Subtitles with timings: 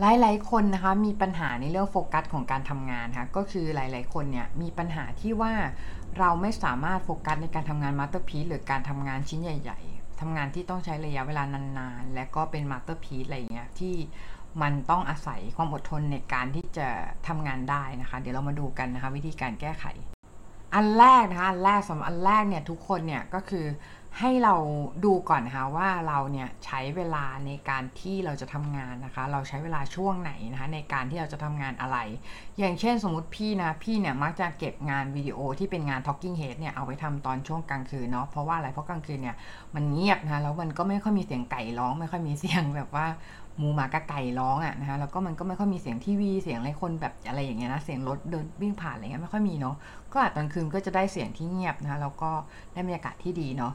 [0.00, 5.52] หลายๆคนนะคะมีปัญหาในเรื่องโฟกัสของการทำงานค่ะก็คือหลาย ๆ คนเนี่ยมีปัญหาที่ว่า
[6.18, 11.44] เราไม่สามารถโฟกัสในการทำงาน masterpiece หรือการทำงานชิ้นใหญ่ๆทำงานที่ต้องใช้ระยะเวลา
[11.78, 13.94] นานๆ และก็เป็น masterpiece อะไรเงี้ยที่
[14.62, 16.88] มันต้องอาศัยความอดทนในการที่จะ
[17.28, 19.84] ทำงานได้นะคะ เดี๋ยวเรามาดูกันนะคะวิธีการแก้ไข
[20.74, 23.64] อันแรกนะคะอันแรกสำหรับอันแรกเนี่ยทุกคนเนี่ยก็คือ
[24.20, 24.54] ให้เรา
[25.04, 31.98] ดูก่อนนะคะว่าเราเนี่ยใช้เวลาในการที่เราจะทำงานนะคะ เราใช้เวลาช่วงไหนนะคะในการที่เราจะทำงานอะไร
[32.58, 39.36] อย่างเช่นสมมติพี่นะพี่เนี่ยมักจะเก็บงานวิดีโอที่เป็นงาน talking head เนี่ยเอาไว้ทำตอนช่วงกลางคืนเนาะเพราะว่าอะไรเพราะกลางคืนเนี่ย
[39.74, 43.06] มันเงียบนะคะแล้วมันก็ไม่ค่อยมีเสียงไก่ร้อง ไม่ค่อยมีเสียงแบบว่า
[43.58, 49.76] หมูหมากระไก่ร้องอะ่ะนะคะแล้วก็มันก็ไม่ค่อยมีเสียงทีวีเสียงอะไรคนแบบอะไรอย่างเงี้ยนะเสียงรถเดินวิ่งผ่านอะไรเงี้ยไม่ค่อยมีเนาะ
[50.12, 52.30] ก็อาจตอนคืนก็จะได้เสียงที่เงียบนะคะแล้วก็
[52.72, 53.72] ได้บรรยากาศที่ดีเนาะ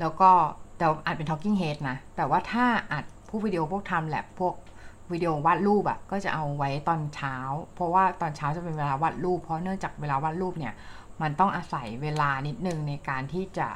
[0.00, 0.30] แล้วก็
[0.78, 4.54] แต่อาจเป็น talking head นะ แต่ว่าถ้าอัดพวกวิดีโอพวกทำแลบพวก
[5.12, 7.36] วิดีโอวาดรูปอะก็จะเอาไว้ตอนเช้า
[7.74, 10.74] เพราะว่าตอนเช้าจะเป็นเวลาวาดรูป เพราะเนื่องจากเวลาวาดรูปเนี่ย
[11.22, 13.68] มันต้องอาศัยเวลานิดนึงในการที่จะ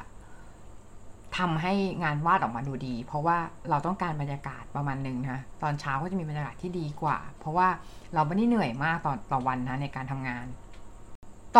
[1.37, 1.73] ทำให้
[2.03, 3.37] งานวาดออกมาดูดี เพราะว่า
[3.69, 7.67] เราต้องการบรรยากาศประมาณหนึ่งนะตอนเช้าก็จะมีบรรยากาศที่ดีกว่า เพราะว่า
[8.13, 10.45] เราไม่ได้เหนื่อยมากต่อต่อวันนะในการทำงาน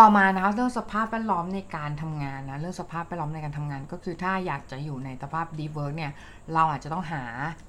[0.00, 6.12] ่อมานะคะเรื่องสภาพแวดล้อมในการทำงานนะเรื่องสภาพแวดล้อมในการทำงาน ก็คือถ้าอยากจะอยู่ในสภาพ deep work เนี่ย
[6.54, 7.22] เราอาจจะต้องหา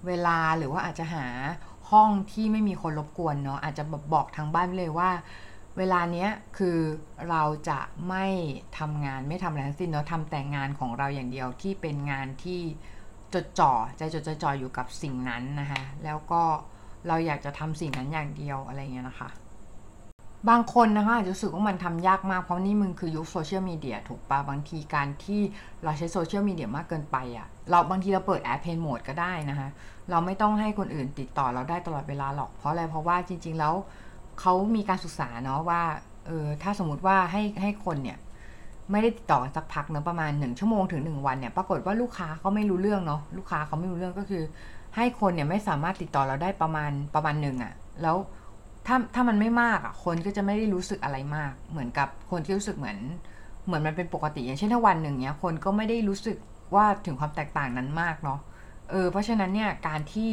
[0.07, 1.27] เวลาหรือว่าอาจจะหา
[1.91, 3.83] ห้องที่ไม่มีคนรบกวนเนาะอาจจะ
[4.13, 5.09] บอกทางบ้านเลยว่า
[5.77, 6.77] เวลาเนี้ยคือ
[7.29, 8.25] เราจะไม่
[8.79, 12.61] ทำงานไม่ทำอะไรทั้งสิ้นเนาะทำแต่งานของเราอย่างเดียวที่เป็นงานที่
[13.33, 16.41] จดจ่อใจจดใจจ่ออยู่กับสิ่งนั้นนะคะแล้วก็
[17.07, 19.29] เราอยากจะทำสิ่งนั้นอย่างเดียวอะไรเงี้ยนะคะ
[20.49, 25.41] บางคนนะคะอาจจะรู้สึกว่ามันทำยากมากเพราะนี่มึงคือยุคโซเชียลมีเดียถูกปะบางทีการที่
[25.83, 29.69] เราใช้โซเชียลมีเดียมากเกินไปอะ่ะเราบางทีเราเปิด airplane mode ก็ได้นะคะ
[30.09, 33.73] เราไม่ต้องให้คนอื่นติดต่อเราได้ตลอดเวลาหรอกเพราะอะไรเพราะว่าจริง ๆ แล้ว
[34.39, 35.81] เขามีการศึกษาเนาะว่า
[36.27, 38.17] เออถ้าสมมติว่าให้ให้คนเนี่ย
[38.91, 44.43] ไม่ได้ติดต่อสักพักเนาะประมาณ 1 ชั่วโมงถึง 1 วันเนี่ยปรากฏว่าลูกค้าเขาไม่รู้เรื่องเนาะลูกค้าเขาไม่รู้เรื่องก็คือ
[44.95, 48.17] ให้คนเนี่ยไม่สามารถติดต่อเราได้ประมาณประมาณหนึ่งอะ่ะแล้ว
[48.87, 52.99] ถ้าถ้ามันไม่มากอะคนก็จะไม่ได้รู้สึกอะไรมาก เหมือนกับคนที่รู้สึกเหมือน
[53.65, 56.37] เหมือนมันเป็นปกติอย่างเช่นถ้าวันหนึ่งเนี้ยคนก็ไม่ได้รู้สึก
[56.75, 58.39] ว่าถึงความแตกต่างนั้นมากเนาะ
[58.89, 60.31] เออเพราะฉะนั้นเนี่ยการที่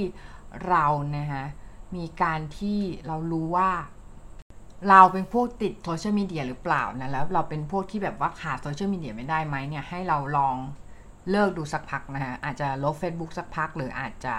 [0.68, 1.46] เรานะฮะ
[1.96, 3.70] มีการที่เรารู้ว่า
[4.88, 10.56] เราเป็นพวกติดโซเชียลมีเดียหรือเปล่านะแล้วเราเป็นพวกที่แบบว่าขาดโซเชียลมีเดียไม่ได้ไหมเนี่ยให้เราลอง
[11.30, 14.34] เลิกดูสักพักนะฮะอาจจะลบ Facebook สักพักหรืออาจจะ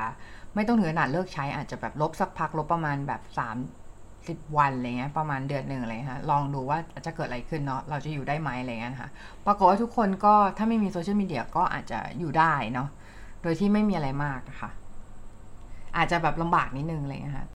[0.55, 3.84] ไม่ต้องถึงขนาดเลิกใช้อาจจะแบบลบสักพักลบประมาณแบบ3
[4.28, 9.09] สิบวันอะไรเงี้ยประมาณเดือนหนึ่งอะไรฮะลองดูว่าจะเกิดอะไรขึ้นเนาะเราจะอยู่ได้ไหมอะไรเงี้ยค่ะ
[9.46, 12.88] ปรากฏว่าทุกคนก็ถ้าไม่มีโซเชียลมีเดียก็อาจจะอยู่ได้เนาะ
[13.41, 14.69] โดยที่ไม่มีอะไรมากนะคะ
[15.97, 17.44] อาจจะแบบลำบากนิดนึงอะไรเงี้ยค่ะ